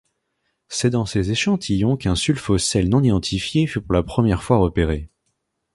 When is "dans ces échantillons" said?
0.89-1.95